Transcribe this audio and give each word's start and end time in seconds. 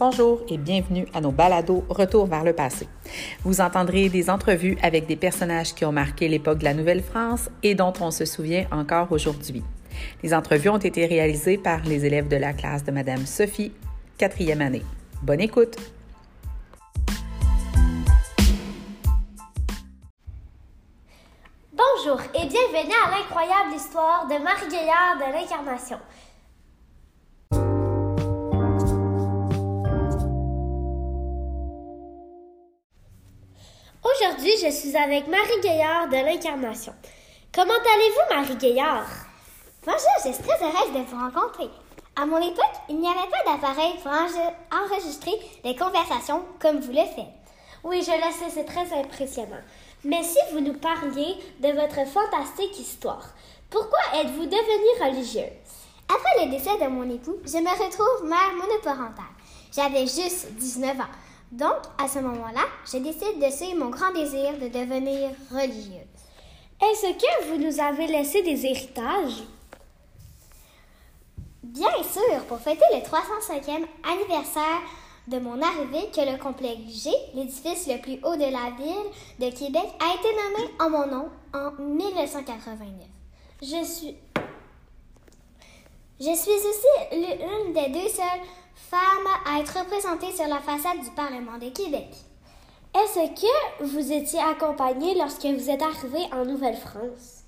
Bonjour 0.00 0.40
et 0.48 0.56
bienvenue 0.56 1.06
à 1.12 1.20
nos 1.20 1.30
balados 1.30 1.84
Retour 1.90 2.24
vers 2.24 2.42
le 2.42 2.54
passé. 2.54 2.88
Vous 3.44 3.60
entendrez 3.60 4.08
des 4.08 4.30
entrevues 4.30 4.78
avec 4.82 5.06
des 5.06 5.14
personnages 5.14 5.74
qui 5.74 5.84
ont 5.84 5.92
marqué 5.92 6.26
l'époque 6.26 6.56
de 6.56 6.64
la 6.64 6.72
Nouvelle-France 6.72 7.50
et 7.62 7.74
dont 7.74 7.92
on 8.00 8.10
se 8.10 8.24
souvient 8.24 8.64
encore 8.72 9.12
aujourd'hui. 9.12 9.62
Les 10.22 10.32
entrevues 10.32 10.70
ont 10.70 10.78
été 10.78 11.04
réalisées 11.04 11.58
par 11.58 11.82
les 11.82 12.06
élèves 12.06 12.28
de 12.28 12.36
la 12.36 12.54
classe 12.54 12.82
de 12.82 12.92
Madame 12.92 13.26
Sophie, 13.26 13.72
quatrième 14.16 14.62
année. 14.62 14.80
Bonne 15.22 15.42
écoute! 15.42 15.76
Bonjour 21.74 22.22
et 22.34 22.46
bienvenue 22.46 22.94
à 23.06 23.10
l'incroyable 23.10 23.74
histoire 23.76 24.26
de 24.28 24.42
Marie 24.42 24.68
Gaillard 24.70 25.18
de 25.18 25.30
l'Incarnation. 25.30 25.98
Aujourd'hui, 34.40 34.70
je 34.70 34.74
suis 34.74 34.96
avec 34.96 35.26
Marie 35.26 35.60
Gaillard 35.62 36.08
de 36.08 36.14
l'Incarnation. 36.14 36.94
Comment 37.54 37.74
allez-vous, 37.74 38.34
Marie 38.34 38.56
Gaillard? 38.56 39.06
Bonjour, 39.84 40.00
je 40.24 40.32
suis 40.32 40.42
très 40.42 40.64
heureuse 40.64 40.94
de 40.94 41.10
vous 41.10 41.18
rencontrer. 41.18 41.68
À 42.16 42.24
mon 42.24 42.38
époque, 42.38 42.64
il 42.88 43.00
n'y 43.00 43.06
avait 43.06 43.28
pas 43.28 43.44
d'appareil 43.44 43.96
pour 44.02 44.10
enregistrer 44.10 45.32
des 45.62 45.76
conversations 45.76 46.42
comme 46.58 46.80
vous 46.80 46.92
le 46.92 47.04
faites. 47.14 47.34
Oui, 47.84 48.02
je 48.02 48.12
le 48.12 48.32
sais, 48.32 48.50
c'est 48.50 48.64
très 48.64 48.90
impressionnant. 48.98 49.60
Mais 50.04 50.22
si 50.22 50.38
vous 50.52 50.60
nous 50.60 50.78
parliez 50.78 51.36
de 51.58 51.72
votre 51.78 52.08
fantastique 52.08 52.80
histoire, 52.80 53.34
pourquoi 53.68 54.00
êtes-vous 54.22 54.46
devenue 54.46 55.04
religieuse? 55.04 55.52
Après 56.08 56.46
le 56.46 56.50
décès 56.50 56.82
de 56.82 56.88
mon 56.88 57.10
époux, 57.10 57.36
je 57.44 57.58
me 57.58 57.68
retrouve 57.68 58.26
mère 58.26 58.54
monoparentale. 58.56 59.36
J'avais 59.70 60.06
juste 60.06 60.50
19 60.52 60.98
ans. 60.98 61.29
Donc, 61.52 61.78
à 61.98 62.06
ce 62.06 62.20
moment-là, 62.20 62.64
je 62.86 62.98
décide 62.98 63.38
de 63.40 63.50
suivre 63.50 63.78
mon 63.78 63.90
grand 63.90 64.12
désir 64.12 64.52
de 64.54 64.68
devenir 64.68 65.30
religieuse. 65.50 66.06
Est-ce 66.80 67.12
que 67.12 67.48
vous 67.48 67.58
nous 67.58 67.80
avez 67.80 68.06
laissé 68.06 68.42
des 68.42 68.64
héritages? 68.64 69.42
Bien 71.62 72.02
sûr, 72.02 72.44
pour 72.48 72.58
fêter 72.58 72.84
le 72.92 73.00
305e 73.00 73.84
anniversaire 74.08 74.80
de 75.28 75.38
mon 75.38 75.60
arrivée 75.60 76.10
que 76.14 76.20
le 76.20 76.38
complexe 76.38 77.04
G, 77.04 77.10
l'édifice 77.34 77.86
le 77.86 78.00
plus 78.00 78.18
haut 78.24 78.36
de 78.36 78.50
la 78.50 78.70
ville 78.76 79.10
de 79.38 79.56
Québec, 79.56 79.86
a 80.00 80.14
été 80.14 80.28
nommé 80.34 80.70
en 80.80 80.90
mon 80.90 81.06
nom 81.06 81.28
en 81.52 81.70
1989. 81.82 83.06
Je 83.62 83.84
suis 83.84 84.16
je 86.20 86.34
suis 86.36 86.50
aussi 86.50 87.16
l'une 87.16 87.72
des 87.72 87.88
deux 87.88 88.08
seules 88.08 88.44
femmes 88.88 89.28
à 89.46 89.60
être 89.60 89.78
représentée 89.78 90.32
sur 90.32 90.46
la 90.48 90.60
façade 90.60 91.00
du 91.02 91.10
Parlement 91.10 91.58
de 91.58 91.70
Québec. 91.70 92.08
Est-ce 92.94 93.40
que 93.40 93.84
vous 93.84 94.12
étiez 94.12 94.40
accompagnée 94.40 95.14
lorsque 95.14 95.44
vous 95.44 95.70
êtes 95.70 95.82
arrivée 95.82 96.26
en 96.32 96.44
Nouvelle-France? 96.44 97.44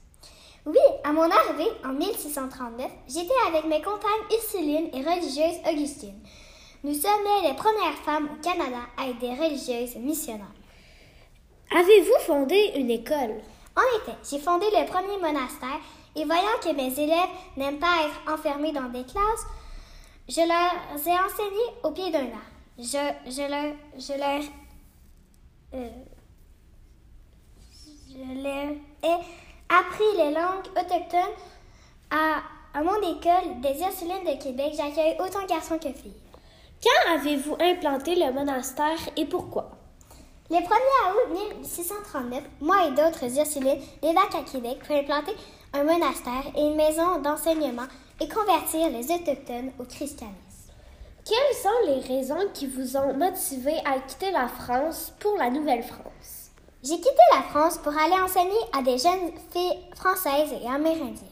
Oui, 0.67 0.79
à 1.03 1.13
mon 1.13 1.23
arrivée 1.23 1.71
en 1.85 1.93
1639, 1.95 2.87
j'étais 3.09 3.33
avec 3.49 3.65
mes 3.65 3.83
compagnes 3.83 4.29
Ursuline 4.31 4.91
et 4.93 5.03
religieuse 5.03 5.59
Augustine. 5.69 6.21
Nous 6.85 6.95
sommes 6.95 7.11
les 7.43 7.55
premières 7.55 7.99
femmes 8.05 8.29
au 8.33 8.43
Canada 8.43 8.79
à 8.97 9.09
être 9.09 9.19
des 9.19 9.35
religieuses 9.35 9.97
missionnaires. 9.97 10.47
Avez-vous 11.75 12.25
fondé 12.27 12.73
une 12.77 12.91
école? 12.91 13.41
En 13.75 13.97
effet, 13.97 14.17
j'ai 14.31 14.39
fondé 14.39 14.67
le 14.71 14.87
premier 14.87 15.17
monastère 15.19 15.81
et 16.15 16.25
voyant 16.25 16.61
que 16.63 16.73
mes 16.75 16.93
élèves 17.03 17.31
n'aiment 17.57 17.79
pas 17.79 18.07
être 18.07 18.33
enfermés 18.33 18.73
dans 18.73 18.91
des 18.91 19.05
classes, 19.05 19.47
je 20.29 20.41
leur 20.41 20.73
ai 21.07 21.25
enseigné 21.25 21.63
au 21.83 21.91
pied 21.91 22.11
d'un 22.11 22.21
arbre. 22.21 22.39
Je, 22.79 23.31
je 23.31 23.51
leur, 23.51 23.75
je 23.99 24.19
leur, 24.19 24.43
euh, 25.75 25.89
je 28.09 28.43
leur 28.43 28.73
ai 29.03 29.25
appris 29.69 30.17
les 30.17 30.31
langues 30.33 30.67
autochtones 30.77 31.37
à, 32.11 32.43
à 32.75 32.83
mon 32.83 32.97
école 32.97 33.61
des 33.61 33.81
Ursulines 33.81 34.25
de 34.25 34.43
Québec. 34.43 34.73
J'accueille 34.77 35.17
autant 35.21 35.45
garçons 35.47 35.79
que 35.79 35.93
filles. 35.93 36.13
Quand 36.83 37.15
avez-vous 37.15 37.57
implanté 37.61 38.15
le 38.17 38.33
monastère 38.33 38.99
et 39.17 39.25
pourquoi? 39.27 39.71
Le 40.51 40.57
1er 40.57 41.31
août 41.31 41.57
1639, 41.61 42.43
moi 42.61 42.87
et 42.87 42.91
d'autres 42.91 43.39
Ursulines 43.39 43.81
débarquent 44.03 44.35
à 44.35 44.43
Québec 44.43 44.81
pour 44.87 44.97
implanter 44.97 45.33
un 45.73 45.85
monastère 45.85 46.45
et 46.57 46.61
une 46.61 46.77
maison 46.77 47.21
d'enseignement 47.21 47.87
et 48.23 48.29
convertir 48.29 48.89
les 48.91 49.11
Autochtones 49.13 49.73
au 49.81 49.85
christianisme. 49.85 50.73
Quelles 51.25 51.57
sont 51.57 51.87
les 51.87 52.15
raisons 52.15 52.49
qui 52.55 52.67
vous 52.69 52.97
ont 52.97 53.15
motivé 53.15 53.75
à 53.85 53.99
quitter 53.99 54.31
la 54.31 54.47
France 54.47 55.13
pour 55.19 55.37
la 55.37 55.51
Nouvelle-France? 55.51 56.51
J'ai 56.85 56.97
quitté 56.97 57.11
la 57.35 57.43
France 57.43 57.79
pour 57.79 57.93
aller 57.93 58.21
enseigner 58.23 58.59
à 58.77 58.83
des 58.83 58.99
jeunes 58.99 59.33
filles 59.53 59.79
françaises 59.97 60.53
et 60.63 60.69
amérindiennes. 60.69 61.29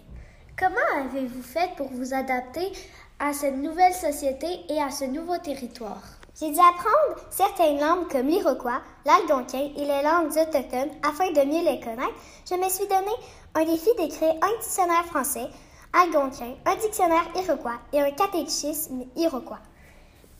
Comment 0.58 1.04
avez-vous 1.04 1.42
fait 1.42 1.70
pour 1.76 1.88
vous 1.92 2.12
adapter 2.12 2.72
à 3.18 3.32
cette 3.32 3.56
nouvelle 3.56 3.94
société 3.94 4.46
et 4.68 4.82
à 4.82 4.90
ce 4.90 5.04
nouveau 5.04 5.38
territoire? 5.38 6.02
J'ai 6.38 6.50
dû 6.50 6.58
apprendre 6.58 7.20
certaines 7.30 7.80
langues 7.80 8.08
comme 8.10 8.28
l'iroquois, 8.28 8.80
l'algonquin 9.04 9.70
et 9.76 9.84
les 9.84 10.02
langues 10.02 10.30
autochtones 10.30 10.90
afin 11.02 11.30
de 11.30 11.44
mieux 11.46 11.64
les 11.64 11.80
connaître. 11.80 12.14
Je 12.48 12.54
me 12.54 12.68
suis 12.68 12.86
donné 12.86 13.12
un 13.54 13.64
défi 13.64 13.90
d'écrire 13.98 14.34
un 14.42 14.60
dictionnaire 14.60 15.04
français, 15.06 15.48
un 15.92 16.76
dictionnaire 16.76 17.28
iroquois 17.36 17.78
et 17.92 18.00
un 18.00 18.10
catéchisme 18.12 19.04
iroquois. 19.16 19.60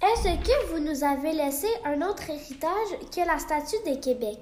Est-ce 0.03 0.37
que 0.39 0.73
vous 0.73 0.81
nous 0.81 1.05
avez 1.05 1.33
laissé 1.33 1.67
un 1.85 2.01
autre 2.03 2.31
héritage 2.31 2.99
que 3.15 3.27
la 3.27 3.39
statue 3.39 3.83
de 3.87 4.01
Québec? 4.01 4.39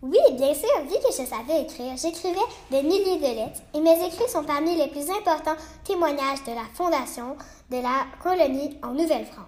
Oui, 0.00 0.18
bien 0.32 0.54
sûr, 0.54 0.68
vu 0.82 0.94
que 1.04 1.10
je 1.10 1.26
savais 1.26 1.62
écrire, 1.62 1.96
j'écrivais 1.96 2.38
des 2.70 2.84
milliers 2.84 3.18
de 3.18 3.34
lettres 3.34 3.60
et 3.74 3.80
mes 3.80 4.06
écrits 4.06 4.28
sont 4.28 4.44
parmi 4.44 4.76
les 4.76 4.86
plus 4.86 5.10
importants 5.10 5.56
témoignages 5.82 6.44
de 6.46 6.52
la 6.52 6.66
fondation 6.74 7.36
de 7.70 7.78
la 7.82 8.06
colonie 8.22 8.78
en 8.84 8.92
Nouvelle-France. 8.92 9.46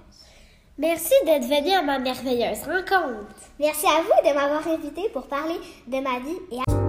Merci 0.77 1.13
d'être 1.25 1.45
venu 1.45 1.73
à 1.73 1.83
ma 1.83 2.01
merveilleuse 2.01 2.65
rencontre. 2.65 3.35
Merci 3.61 3.87
à 3.87 4.03
vous 4.03 4.29
de 4.29 4.35
m'avoir 4.35 4.67
invité 4.67 5.09
pour 5.11 5.29
parler 5.29 5.61
de 5.87 6.01
ma 6.01 6.19
vie 6.19 6.39
et 6.51 6.59
à... 6.59 6.80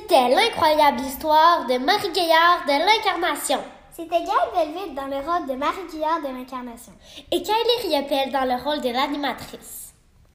C'était 0.00 0.28
l'incroyable 0.28 1.00
histoire 1.00 1.66
de 1.66 1.76
Marie 1.78 2.12
Gaillard 2.12 2.62
de 2.66 2.70
l'Incarnation. 2.70 3.58
C'était 3.90 4.22
Gaëlle 4.22 4.52
Belleville 4.54 4.94
dans 4.94 5.06
le 5.06 5.16
rôle 5.16 5.48
de 5.48 5.54
Marie 5.54 5.88
Guillard 5.90 6.20
de 6.20 6.28
l'Incarnation. 6.28 6.92
Et 7.32 7.42
Kylie 7.42 7.82
Riopel 7.82 8.30
dans 8.30 8.44
le 8.44 8.62
rôle 8.62 8.80
de 8.80 8.90
l'animatrice. 8.90 9.92